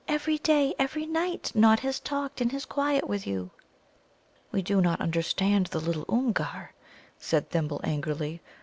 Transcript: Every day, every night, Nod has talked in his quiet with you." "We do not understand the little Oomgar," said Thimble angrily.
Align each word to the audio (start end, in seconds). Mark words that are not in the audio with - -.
Every 0.07 0.39
day, 0.39 0.73
every 0.79 1.05
night, 1.05 1.51
Nod 1.53 1.81
has 1.81 1.99
talked 1.99 2.41
in 2.41 2.49
his 2.49 2.65
quiet 2.65 3.07
with 3.07 3.27
you." 3.27 3.51
"We 4.51 4.63
do 4.63 4.81
not 4.81 4.99
understand 4.99 5.67
the 5.67 5.79
little 5.79 6.05
Oomgar," 6.09 6.73
said 7.19 7.51
Thimble 7.51 7.81
angrily. 7.83 8.41